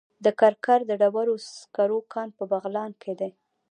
[0.25, 3.31] د کرکر د ډبرو سکرو کان په بغلان کې دی.